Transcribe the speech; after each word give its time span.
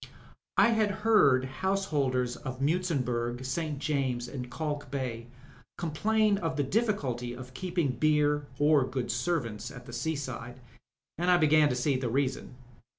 I 0.57 0.69
had 0.69 0.89
heard 1.05 1.45
householders 1.45 2.35
of 2.35 2.59
Muizenburg, 2.59 3.45
St. 3.45 3.77
James's, 3.77 4.35
«nd 4.35 4.49
Kalk 4.49 4.89
Bay 4.89 5.27
complain 5.77 6.39
of 6.39 6.55
t&e 6.57 6.65
difficulty 6.65 7.33
of 7.35 7.53
keeping 7.53 7.91
beer 7.97 8.47
or 8.57 8.83
good 8.83 9.11
servants 9.11 9.69
at 9.69 9.85
the 9.85 9.93
seaside, 9.93 10.59
and 11.19 11.29
I 11.29 11.37
began 11.37 11.69
to 11.69 11.75
see 11.75 11.97
the 11.97 12.09
reason. 12.09 12.55